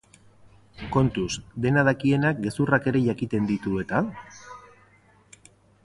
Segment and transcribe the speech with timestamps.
[0.95, 1.33] Kontuz,
[1.65, 4.03] dena dakienak gezurrak ere jakiten ditu eta?